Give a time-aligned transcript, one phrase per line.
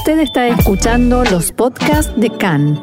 [0.00, 2.80] Usted está escuchando los podcasts de CAN.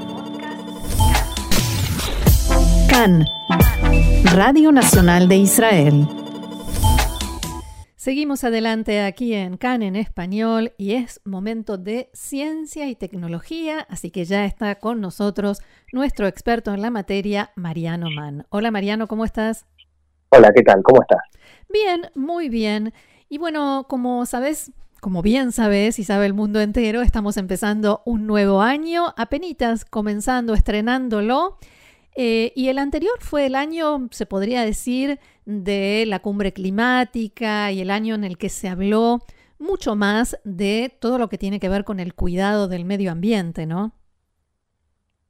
[2.88, 3.26] CAN,
[4.36, 6.08] Radio Nacional de Israel.
[7.96, 14.12] Seguimos adelante aquí en CAN en español y es momento de ciencia y tecnología, así
[14.12, 18.46] que ya está con nosotros nuestro experto en la materia, Mariano Mann.
[18.50, 19.66] Hola Mariano, ¿cómo estás?
[20.30, 20.84] Hola, ¿qué tal?
[20.84, 21.24] ¿Cómo estás?
[21.68, 22.94] Bien, muy bien.
[23.28, 28.28] Y bueno, como sabes, como bien sabes y sabe el mundo entero, estamos empezando un
[28.28, 31.58] nuevo año, apenas comenzando, estrenándolo.
[32.16, 37.82] Eh, y el anterior fue el año, se podría decir, de la cumbre climática y
[37.82, 39.20] el año en el que se habló
[39.60, 43.66] mucho más de todo lo que tiene que ver con el cuidado del medio ambiente,
[43.66, 43.94] ¿no?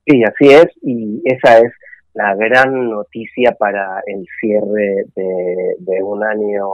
[0.05, 1.73] Sí, así es, y esa es
[2.13, 6.67] la gran noticia para el cierre de un año,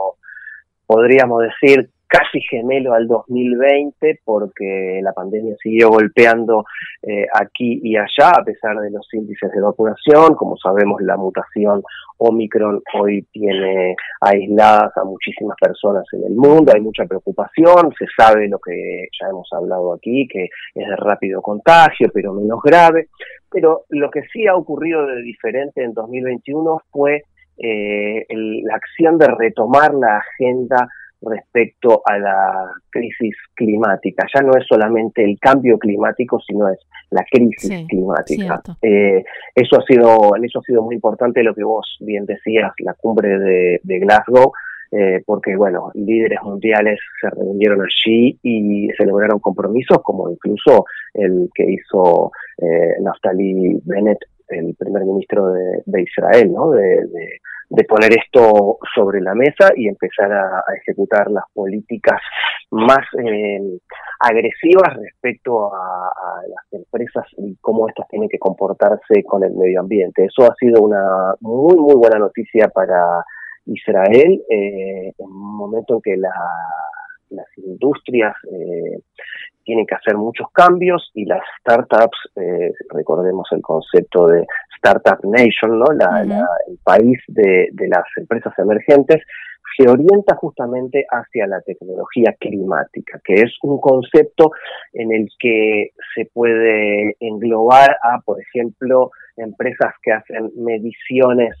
[0.86, 6.64] podríamos decir, casi gemelo al 2020 porque la pandemia siguió golpeando
[7.02, 10.36] eh, aquí y allá a pesar de los índices de vacunación.
[10.36, 11.82] Como sabemos, la mutación
[12.18, 18.46] Omicron hoy tiene aisladas a muchísimas personas en el mundo, hay mucha preocupación, se sabe
[18.48, 23.08] lo que ya hemos hablado aquí, que es de rápido contagio, pero menos grave.
[23.50, 27.24] Pero lo que sí ha ocurrido de diferente en 2021 fue
[27.58, 30.88] eh, la acción de retomar la agenda
[31.24, 34.26] respecto a la crisis climática.
[34.34, 36.78] Ya no es solamente el cambio climático, sino es
[37.10, 38.62] la crisis climática.
[38.82, 42.94] Eh, eso ha sido, eso ha sido muy importante lo que vos bien decías, la
[42.94, 44.52] cumbre de, Glasgow.
[44.96, 51.64] Eh, porque bueno, líderes mundiales se reunieron allí y celebraron compromisos como incluso el que
[51.68, 56.70] hizo eh, Naftali Bennett, el primer ministro de, Israel, ¿no?
[56.70, 57.40] de de
[57.88, 62.20] poner esto sobre la mesa y empezar a, ejecutar las políticas
[62.70, 63.78] más eh,
[64.20, 66.10] agresivas respecto a,
[66.48, 70.24] las empresas y cómo éstas tienen que comportarse con el medio ambiente.
[70.24, 73.24] Eso ha sido una muy, muy buena noticia para
[73.66, 76.32] Israel eh, en un momento en que la,
[77.30, 79.00] las industrias eh,
[79.64, 85.78] tienen que hacer muchos cambios y las startups, eh, recordemos el concepto de Startup Nation,
[85.78, 85.86] ¿no?
[85.92, 89.22] el país de, las empresas emergentes,
[89.76, 94.52] se orienta justamente hacia la tecnología climática, que es un concepto
[94.92, 101.56] en el que se puede englobar a, por ejemplo, empresas que hacen mediciones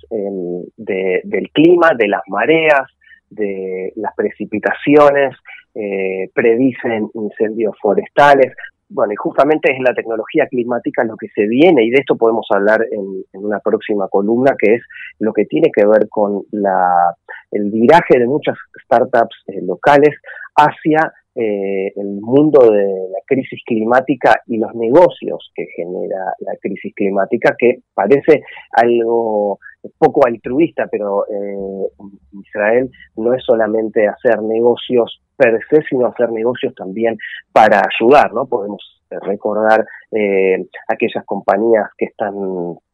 [0.76, 2.86] del clima, de las mareas,
[3.30, 5.36] de las precipitaciones,
[5.74, 8.54] eh, predicen incendios forestales.
[8.88, 12.46] Bueno, y justamente es la tecnología climática lo que se viene, y de esto podemos
[12.50, 14.82] hablar en, una próxima columna, que es
[15.18, 17.14] lo que tiene que ver con la,
[17.50, 20.14] el viraje de muchas startups eh, locales
[20.56, 26.94] hacia eh, el mundo de la crisis climática y los negocios que genera la crisis
[26.94, 29.58] climática, que parece algo
[29.98, 31.88] poco altruista, pero eh,
[32.32, 37.18] Israel no es solamente hacer negocios per se, sino hacer negocios también
[37.52, 38.46] para ayudar, ¿no?
[38.46, 42.34] Podemos recordar eh, aquellas compañías que están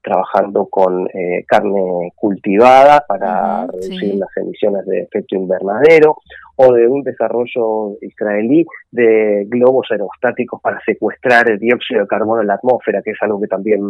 [0.02, 6.16] trabajando con eh, carne cultivada para reducir las emisiones de efecto invernadero
[6.56, 12.48] o de un desarrollo israelí de globos aerostáticos para secuestrar el dióxido de carbono en
[12.48, 13.80] la atmósfera, que es algo que también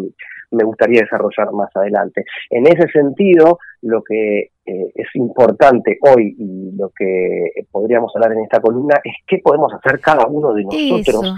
[0.50, 2.24] me gustaría desarrollar más adelante.
[2.50, 8.44] En ese sentido, lo que eh, es importante hoy y lo que podríamos hablar en
[8.44, 11.34] esta columna es qué podemos hacer cada uno de nosotros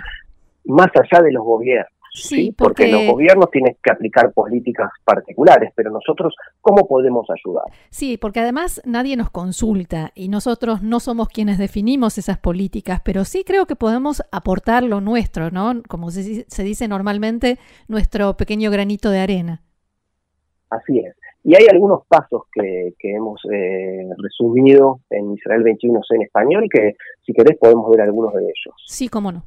[0.65, 1.93] más allá de los gobiernos.
[2.15, 2.89] Sí, porque...
[2.89, 7.65] los gobiernos tienen que aplicar políticas particulares, pero nosotros, ¿cómo podemos ayudar?
[7.89, 13.25] Sí, porque además nadie nos consulta y nosotros no somos quienes definimos esas políticas, pero
[13.25, 15.83] sí creo que podemos aportar lo nuestro, ¿no?
[15.89, 17.59] Como se, dice normalmente,
[17.89, 19.63] nuestro pequeño granito de arena.
[20.69, 21.17] Así es.
[21.45, 26.95] Y hay algunos pasos que, que hemos eh, resumido en Israel 21C en español que,
[27.25, 28.75] si querés, podemos ver algunos de ellos.
[28.87, 29.45] Sí, cómo no.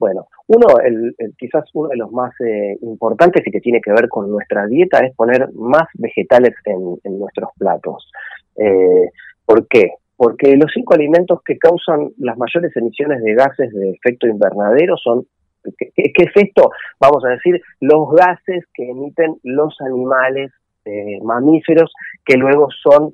[0.00, 4.08] Bueno, uno, el, quizás uno de los más eh, importantes y que tiene que ver
[4.08, 8.10] con nuestra dieta es poner más vegetales en, nuestros platos.
[8.56, 9.10] Eh,
[9.44, 9.90] ¿Por qué?
[10.16, 15.26] Porque los cinco alimentos que causan las mayores emisiones de gases de efecto invernadero son,
[15.76, 16.70] ¿qué, es esto?
[16.98, 20.50] Vamos a decir, los gases que emiten los animales
[20.86, 21.92] eh, mamíferos
[22.24, 23.12] que luego son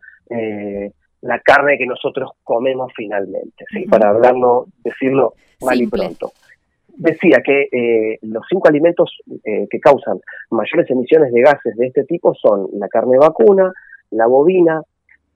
[1.21, 3.87] la carne que nosotros comemos finalmente, ¿sí?
[3.87, 6.31] para hablarlo, decirlo mal y pronto
[6.97, 10.19] decía que eh, los cinco alimentos eh, que causan
[10.51, 13.73] mayores emisiones de gases de este tipo son la carne vacuna,
[14.11, 14.83] la bovina,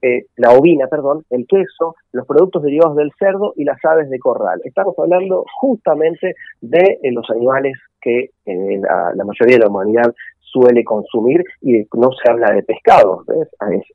[0.01, 4.17] eh, la ovina, perdón, el queso, los productos derivados del cerdo y las aves de
[4.17, 4.59] corral.
[4.63, 10.11] Estamos hablando justamente de eh, los animales que la, la, mayoría de la humanidad
[10.51, 13.23] suele consumir y no se habla de pescado.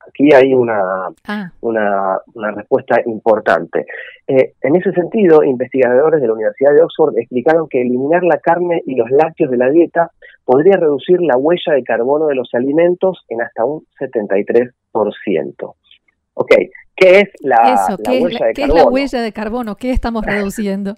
[0.09, 1.51] Aquí hay una, ah.
[1.61, 3.87] una, una, respuesta importante.
[4.27, 8.83] Eh, en ese sentido, investigadores de la Universidad de Oxford explicaron que eliminar la carne
[8.87, 10.11] y los lácteos de la dieta
[10.45, 15.75] podría reducir la huella de carbono de los alimentos en hasta un 73%.
[16.35, 16.53] Ok,
[16.95, 19.77] ¿qué es la, huella de ¿qué es la huella de carbono?
[19.77, 20.95] ¿Qué estamos reduciendo?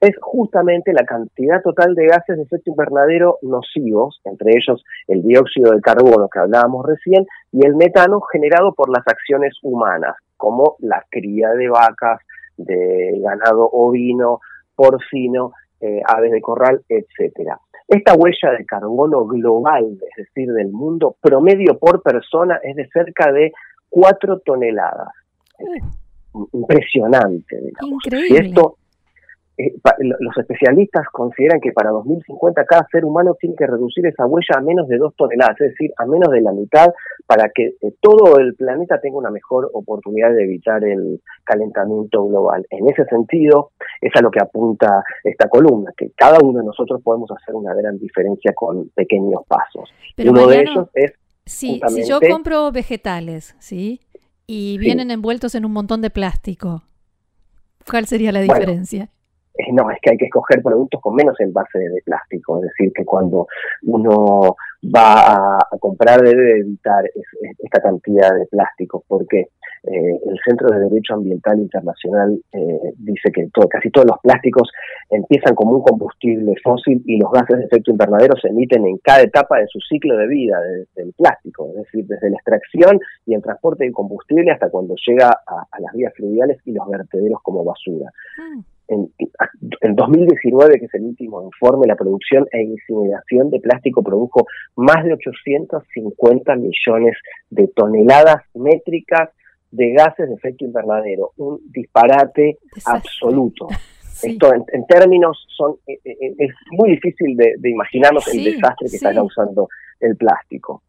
[0.00, 5.72] Es justamente la cantidad total de gases de efecto invernadero nocivos, entre ellos el dióxido
[5.72, 11.04] de carbono que hablábamos recién, y el metano generado por las acciones humanas, como la
[11.10, 12.20] cría de vacas,
[12.56, 14.40] de ganado ovino,
[14.76, 17.58] porcino, eh, aves de corral, etcétera.
[17.88, 23.32] Esta huella de carbono global, es decir, del mundo, promedio por persona es de cerca
[23.32, 23.52] de
[23.88, 25.08] 4 toneladas.
[26.52, 28.04] impresionante, digamos.
[28.04, 28.46] Increíble.
[28.46, 28.76] esto
[29.58, 34.54] eh, los especialistas consideran que para 2050 cada ser humano tiene que reducir esa huella
[34.56, 36.86] a menos de dos toneladas, es decir, a menos de la mitad,
[37.26, 42.64] para que eh, todo el planeta tenga una mejor oportunidad de evitar el calentamiento global.
[42.70, 47.02] En ese sentido, es a lo que apunta esta columna, que cada uno de nosotros
[47.02, 49.90] podemos hacer una gran diferencia con pequeños pasos.
[50.18, 51.14] uno de ellos es...
[51.46, 54.02] Si, si yo compro vegetales, ¿sí?
[54.46, 56.82] Y vienen envueltos en un montón de plástico,
[57.90, 59.08] ¿cuál sería la diferencia?
[59.72, 63.04] No, es que hay que escoger productos con menos envase de plástico, es decir, que
[63.04, 63.46] cuando
[63.82, 67.04] uno va a, comprar debe evitar
[67.58, 69.48] esta cantidad de plástico, porque
[69.84, 74.70] eh, el Centro de Derecho Ambiental Internacional eh, dice que casi todos los plásticos
[75.10, 79.22] empiezan como un combustible fósil y los gases de efecto invernadero se emiten en cada
[79.22, 80.60] etapa de su ciclo de vida
[80.94, 85.28] del plástico, es decir, desde la extracción y el transporte de combustible hasta cuando llega
[85.28, 88.10] a, las vías fluviales y los vertederos como basura.
[88.36, 89.12] Mm en,
[89.80, 94.46] en 2019, que es el último informe, la producción e incineración de plástico produjo
[94.76, 97.16] más de 850 millones
[97.50, 99.30] de toneladas métricas
[99.70, 103.68] de gases de efecto invernadero, un disparate absoluto.
[104.22, 108.96] Esto en, términos son eh, eh, eh, es muy difícil de, imaginarnos el desastre que
[108.96, 109.68] está causando
[110.00, 110.82] el plástico.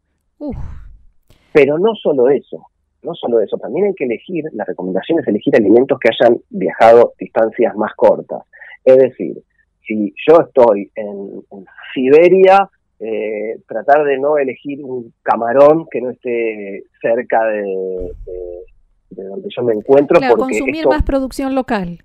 [1.52, 2.66] Pero no solo eso,
[3.02, 7.12] no solo eso, también hay que elegir, la recomendación es elegir alimentos que hayan viajado
[7.18, 8.42] distancias más cortas.
[8.84, 9.42] Es decir,
[9.86, 11.42] si yo estoy en,
[11.94, 12.68] Siberia,
[13.00, 18.12] eh, tratar de no elegir un camarón que no esté cerca de,
[19.10, 20.18] donde yo me encuentro.
[20.18, 22.02] Claro, consumir más producción local.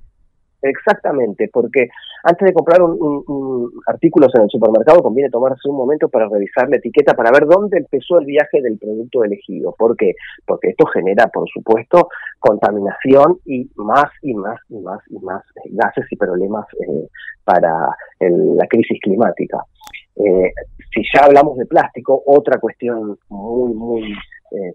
[0.61, 1.89] Exactamente, porque
[2.23, 6.77] antes de comprar un, artículos en el supermercado conviene tomarse un momento para revisar la
[6.77, 9.75] etiqueta para ver dónde empezó el viaje del producto elegido.
[9.77, 10.13] ¿Por qué?
[10.45, 12.09] Porque esto genera, por supuesto,
[12.39, 17.07] contaminación y más y más y más y más eh, gases y problemas eh,
[17.43, 17.71] para
[18.19, 19.59] la crisis climática.
[20.15, 20.51] Eh,
[20.93, 24.15] si ya hablamos de plástico, otra cuestión muy, muy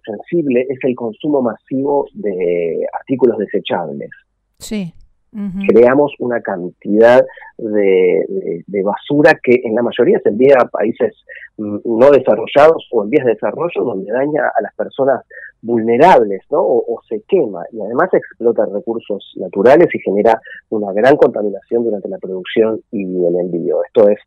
[0.05, 4.11] sensible es el consumo masivo de artículos desechables.
[4.59, 4.93] Sí
[5.69, 7.25] creamos una cantidad
[7.57, 11.15] de, basura que en la mayoría se envía a países
[11.59, 15.25] mm, no desarrollados o en vías de desarrollo donde daña a las personas
[15.63, 16.59] vulnerables ¿no?
[16.61, 20.41] o, se quema y además explota recursos naturales y genera
[20.71, 23.85] una gran contaminación durante la producción y el envío.
[23.85, 24.19] Esto es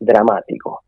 [0.00, 0.82] dramático.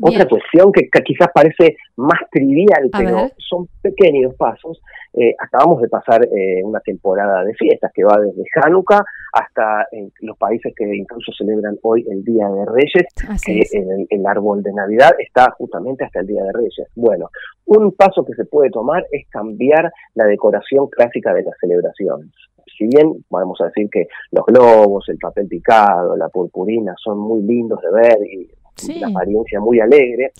[0.00, 4.80] Otra cuestión que, quizás parece más trivial, pero son pequeños pasos.
[5.14, 9.02] Eh, acabamos de pasar eh, una temporada de fiestas que va desde Hanukkah
[9.32, 13.06] hasta eh, los países que incluso celebran hoy el Día de Reyes,
[13.44, 16.88] que el, el, árbol de Navidad está justamente hasta el Día de Reyes.
[16.94, 17.30] Bueno,
[17.66, 22.30] un paso que se puede tomar es cambiar la decoración clásica de las celebraciones
[22.78, 27.80] si bien podemos decir que los globos, el papel picado, la purpurina son muy lindos
[27.82, 28.48] de ver y
[28.84, 30.32] una apariencia muy alegre,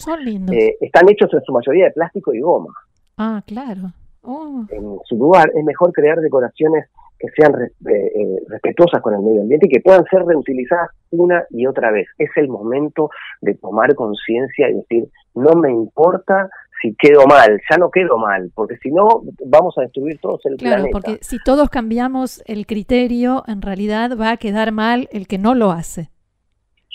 [0.52, 2.73] eh, están hechos en su mayoría de plástico y goma.
[3.16, 3.92] Ah, claro.
[4.23, 4.64] Oh.
[4.71, 6.87] En su lugar es mejor crear decoraciones
[7.18, 11.45] que sean eh, eh, respetuosas con el medio ambiente y que puedan ser reutilizadas una
[11.50, 12.07] y otra vez.
[12.16, 16.49] Es el momento de tomar conciencia y decir, no me importa
[16.80, 20.57] si quedo mal, ya no quedo mal, porque si no vamos a destruir todos el
[20.57, 25.38] claro, porque si todos cambiamos el criterio, en realidad va a quedar mal el que
[25.38, 26.11] no lo hace.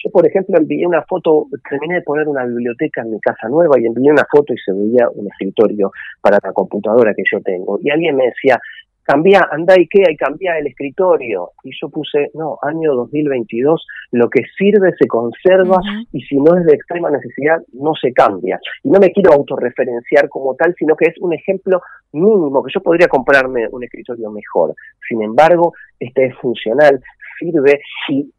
[0.03, 3.79] Yo, por ejemplo, envié una foto, terminé de poner una biblioteca en mi casa nueva
[3.79, 5.91] y envié una foto y se veía un escritorio
[6.21, 7.79] para la computadora que yo tengo.
[7.81, 8.59] Y alguien me decía,
[9.03, 11.51] cambia, anda Ikea y cambia el escritorio.
[11.63, 15.79] Y yo puse, no, año 2022, lo que sirve se conserva
[16.11, 18.59] y si no es de extrema necesidad, no se cambia.
[18.83, 21.81] Y no me quiero autorreferenciar como tal, sino que es un ejemplo
[22.11, 24.73] mínimo, que yo podría comprarme un escritorio mejor.
[25.07, 26.99] Sin embargo, este es funcional,
[27.39, 28.29] sirve y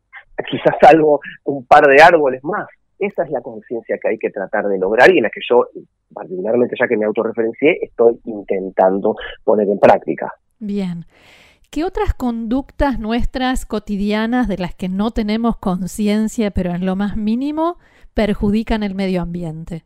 [0.51, 2.67] quizás salgo un par de árboles más.
[2.99, 5.67] Esa es la conciencia que hay que tratar de lograr y en la que yo,
[6.13, 10.33] particularmente ya que me autorreferencié, estoy intentando poner en práctica.
[10.59, 11.05] Bien.
[11.71, 17.17] ¿Qué otras conductas nuestras cotidianas de las que no tenemos conciencia, pero en lo más
[17.17, 17.79] mínimo,
[18.15, 19.85] perjudican el medio ambiente?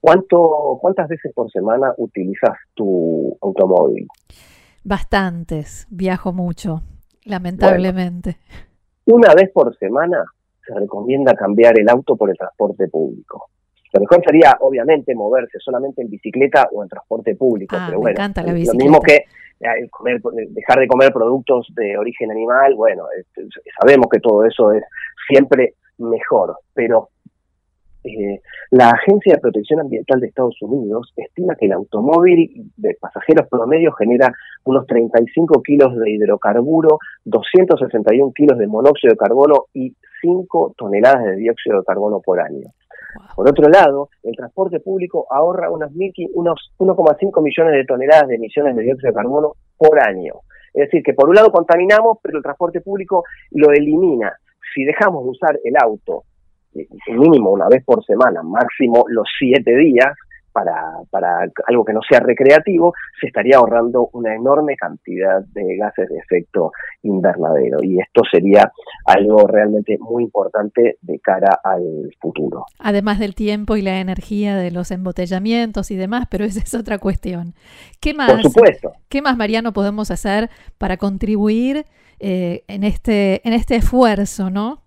[0.00, 4.08] ¿Cuánto, ¿Cuántas veces por semana utilizas tu automóvil?
[4.84, 6.82] Bastantes, viajo mucho,
[7.24, 8.38] lamentablemente.
[9.06, 10.24] Una vez por semana
[10.66, 13.48] se recomienda cambiar el auto por el transporte público.
[13.92, 17.76] Lo mejor sería, obviamente, moverse solamente en bicicleta o en transporte público.
[17.78, 19.24] Ah, pero me bueno, encanta la lo mismo que
[19.60, 23.04] eh, comer, dejar de comer productos de origen animal, bueno,
[23.78, 24.82] sabemos que todo eso es
[25.28, 27.10] siempre mejor, pero
[28.04, 28.40] eh,
[28.70, 33.92] la Agencia de Protección Ambiental de Estados Unidos estima que el automóvil de pasajeros promedio
[33.92, 34.32] genera
[34.64, 41.36] unos 35 kilos de hidrocarburo, 261 kilos de monóxido de carbono y 5 toneladas de
[41.36, 42.68] dióxido de carbono por año.
[43.36, 48.82] Por otro lado, el transporte público ahorra unos 1,5 millones de toneladas de emisiones de
[48.82, 50.34] dióxido de carbono por año.
[50.74, 54.32] Es decir, que por un lado contaminamos, pero el transporte público lo elimina.
[54.74, 56.24] Si dejamos de usar el auto
[57.08, 60.12] mínimo una vez por semana, máximo los siete días,
[60.52, 60.74] para,
[61.10, 66.18] para algo que no sea recreativo, se estaría ahorrando una enorme cantidad de gases de
[66.18, 67.78] efecto invernadero.
[67.82, 68.70] Y esto sería
[69.06, 72.66] algo realmente muy importante de cara al futuro.
[72.78, 76.98] Además del tiempo y la energía de los embotellamientos y demás, pero esa es otra
[76.98, 77.54] cuestión.
[78.00, 78.92] ¿Qué más, Por supuesto.
[79.08, 81.86] ¿qué más Mariano, podemos hacer para contribuir
[82.20, 84.81] eh, en, este, en este esfuerzo, no?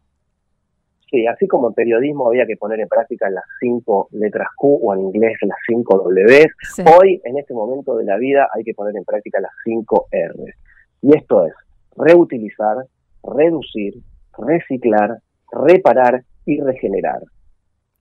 [1.16, 4.94] Sí, así como en periodismo había que poner en práctica las cinco letras Q o
[4.94, 6.46] en inglés las cinco W,
[6.94, 10.54] hoy en este momento de la vida hay que poner en práctica las cinco R.
[11.02, 11.54] Y esto es
[11.96, 12.86] reutilizar,
[13.24, 13.94] reducir,
[14.38, 15.20] reciclar,
[15.54, 17.22] reparar y regenerar.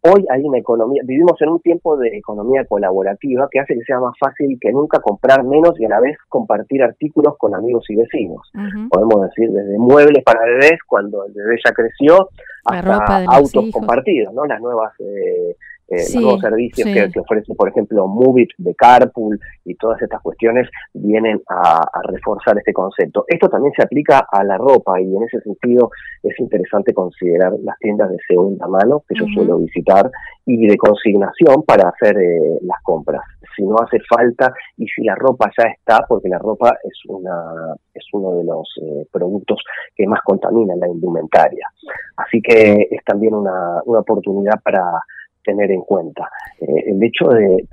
[0.07, 4.01] Hoy hay una economía, vivimos en un tiempo de economía colaborativa que hace que sea
[4.01, 7.97] más fácil que nunca comprar menos y a la vez compartir artículos con amigos y
[7.97, 8.53] vecinos.
[8.91, 12.29] Podemos decir desde muebles para bebés cuando el bebé ya creció
[12.67, 14.45] hasta autos compartidos, ¿no?
[14.45, 15.57] Las nuevas eh,
[15.89, 20.69] eh, los nuevos servicios que, ofrece, por ejemplo, Movit de Carpool y todas estas cuestiones
[20.95, 23.25] vienen a, reforzar este concepto.
[23.29, 25.91] Esto también se aplica a la ropa y en ese sentido
[26.23, 30.11] es interesante considerar las tiendas de segunda mano que yo suelo visitar
[30.47, 33.23] y de consignación para hacer eh, las compras.
[33.57, 37.75] Si no hace falta y si la ropa ya está, porque la ropa es una
[37.95, 39.63] es uno de los eh, productos
[39.95, 41.67] que más contamina la indumentaria.
[42.17, 44.83] Así que es también una, una oportunidad para
[45.45, 46.29] tener en cuenta.
[46.61, 47.67] Eh, el hecho de,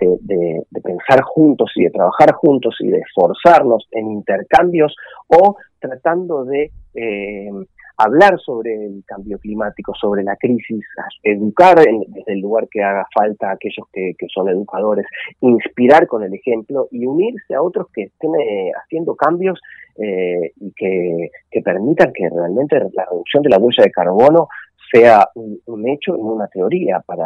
[0.83, 4.95] pensar juntos y de trabajar juntos y de esforzarnos en intercambios
[5.27, 7.49] o tratando de eh,
[7.97, 10.83] hablar sobre el cambio climático, sobre la crisis,
[11.23, 15.05] educar desde el lugar que haga falta a aquellos que, son educadores,
[15.39, 19.59] inspirar con el ejemplo y unirse a otros que estén eh, haciendo cambios
[19.97, 24.47] y que, que permitan que realmente la reducción de la huella de carbono
[24.91, 27.25] sea un, hecho y una teoría, para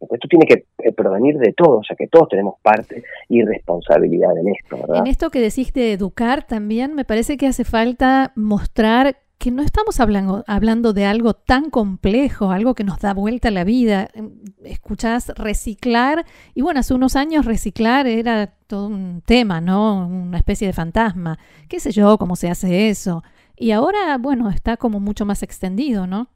[0.00, 4.36] esto tiene que eh, provenir de todos, o sea que todos tenemos parte y responsabilidad
[4.38, 4.76] en esto.
[4.76, 4.98] ¿verdad?
[4.98, 9.62] En esto que decís de educar también, me parece que hace falta mostrar que no
[9.62, 14.08] estamos hablando, hablando de algo tan complejo, algo que nos da vuelta a la vida.
[14.14, 14.30] Em,
[14.64, 16.24] escuchás reciclar,
[16.54, 20.06] y bueno, hace unos años reciclar era todo un tema, ¿no?
[20.06, 21.38] Una especie de fantasma.
[21.68, 23.22] ¿Qué sé yo cómo se hace eso?
[23.56, 26.28] Y ahora, bueno, está como mucho más extendido, ¿no?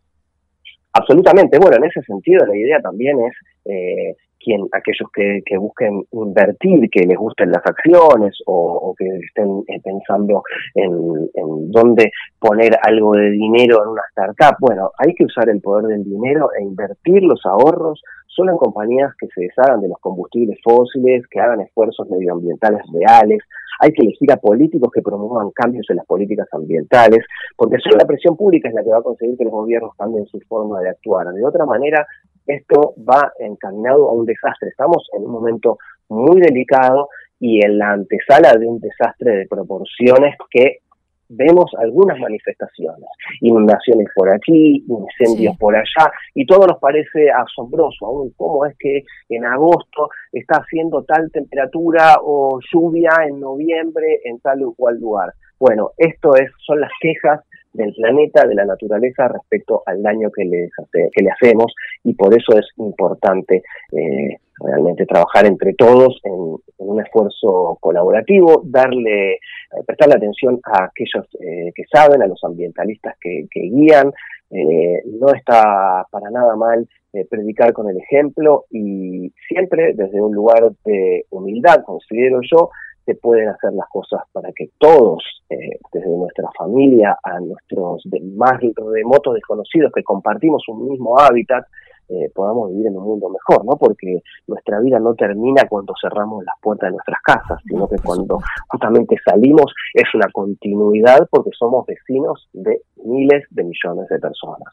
[0.99, 1.59] Absolutamente.
[1.59, 3.35] Bueno, en ese sentido la idea también es
[3.67, 9.81] eh, quien, aquellos que, busquen invertir, que les gusten las acciones o, que estén eh,
[9.83, 10.43] pensando
[10.75, 10.93] en,
[11.35, 14.57] en, dónde poner algo de dinero en una startup.
[14.61, 18.03] Bueno, hay que usar el poder del dinero e invertir los ahorros
[18.39, 23.41] solo en compañías que se deshagan de los combustibles fósiles, que hagan esfuerzos medioambientales reales.
[23.81, 27.25] Hay que elegir a políticos que promuevan cambios en las políticas ambientales,
[27.57, 30.25] porque solo la presión pública es la que va a conseguir que los gobiernos cambien
[30.27, 31.27] su forma de actuar.
[31.33, 32.07] De otra manera,
[32.49, 34.71] esto va encaminado a un desastre.
[34.71, 35.79] Estamos en un momento
[36.09, 40.79] muy delicado y en la antesala de un desastre de proporciones que
[41.29, 43.09] vemos algunas manifestaciones,
[43.43, 49.03] inundaciones por aquí, incendios por allá, y todo nos parece asombroso, aún cómo es que
[49.29, 55.33] en agosto está haciendo tal temperatura o lluvia en noviembre en tal o cual lugar.
[55.59, 57.41] Bueno, esto es, son las quejas
[57.79, 60.43] del planeta, de la naturaleza respecto al daño que,
[60.93, 61.73] que le hacemos
[62.05, 69.35] y por eso es importante eh, realmente trabajar entre todos en, un esfuerzo colaborativo, darle,
[69.35, 69.39] eh,
[69.87, 74.13] prestarle atención a aquellos eh, que saben, a los ambientalistas que, guían.
[75.21, 76.89] no está para nada mal
[77.31, 82.71] predicar con el ejemplo y siempre desde un lugar de humildad, considero yo,
[83.09, 88.61] se pueden hacer las cosas para que todos, eh, desde nuestra familia a nuestros más
[88.61, 91.65] remotos desconocidos que compartimos un mismo hábitat,
[92.11, 93.77] eh, podamos vivir en un mundo mejor, ¿no?
[93.79, 98.41] Porque nuestra vida no termina cuando cerramos las puertas de nuestras casas, sino que cuando
[98.69, 104.69] justamente salimos es una continuidad porque somos vecinos de miles de millones de personas.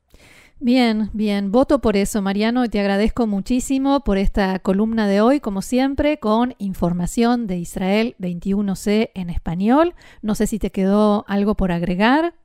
[0.59, 5.61] Bien, bien, voto por eso, Mariano, te agradezco muchísimo por esta columna de hoy, como
[5.61, 9.95] siempre, con información de Israel 21C en español.
[10.21, 12.35] No sé si te quedó algo por agregar.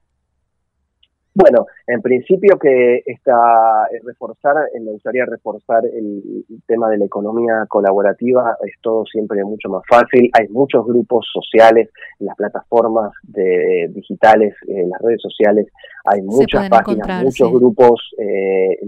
[1.32, 7.04] Bueno, en principio que está eh, reforzar, eh, me gustaría reforzar el, tema de la
[7.04, 13.12] economía colaborativa, es todo siempre mucho más fácil, hay muchos grupos sociales, en las plataformas
[13.22, 15.68] de, digitales, en las redes sociales,
[16.04, 18.78] hay muchas páginas, muchos grupos eh,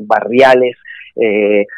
[0.00, 0.76] barriales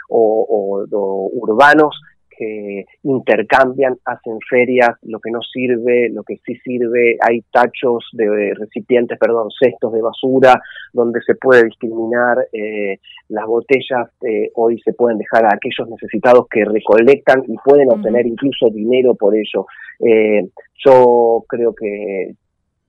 [0.09, 0.87] o
[1.33, 2.00] urbanos
[2.36, 8.54] que intercambian, hacen ferias, lo que no sirve, lo que sí sirve, hay tachos de
[8.54, 10.60] recipientes, perdón, cestos de basura,
[10.92, 12.98] donde se puede discriminar, eh,
[13.28, 18.26] las botellas eh, hoy se pueden dejar a aquellos necesitados que recolectan y pueden obtener
[18.26, 19.66] incluso dinero por ello.
[20.00, 20.48] Eh,
[20.84, 22.34] yo creo que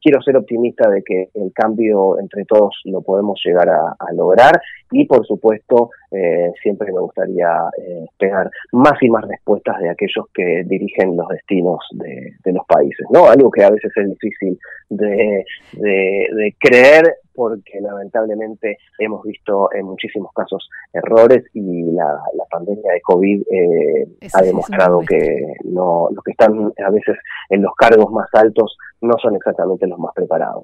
[0.06, 4.62] quiero ser optimista de que el cambio entre todos lo podemos llegar a, lograr
[4.92, 10.26] y por supuesto eh, siempre me gustaría eh, esperar más y más respuestas de aquellos
[10.34, 13.28] que dirigen los destinos de, los países, ¿no?
[13.28, 14.58] Algo que a veces es difícil
[14.90, 15.44] de,
[15.74, 22.18] de creer porque lamentablemente hemos visto en muchísimos casos errores y la,
[22.50, 27.18] pandemia de COVID eh, ha demostrado que no, los que están a veces
[27.50, 30.64] en los cargos más altos no son exactamente los más preparados.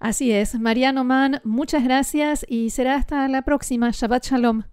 [0.00, 0.58] Así es.
[0.58, 3.90] Mariano Mann, muchas gracias y será hasta la próxima.
[3.92, 4.71] Shabbat Shalom.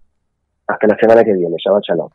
[0.70, 1.56] Hasta la semana que viene.
[1.58, 2.10] Shabbat Shalom.